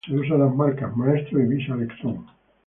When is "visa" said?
1.45-1.75